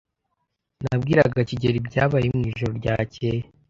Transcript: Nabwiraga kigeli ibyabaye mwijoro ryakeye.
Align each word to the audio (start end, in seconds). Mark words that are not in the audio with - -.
Nabwiraga 0.83 1.39
kigeli 1.49 1.77
ibyabaye 1.81 2.25
mwijoro 2.37 2.71
ryakeye. 2.79 3.41